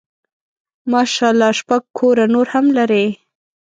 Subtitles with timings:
[0.91, 3.05] ماشاء الله شپږ کوره نور هم لري.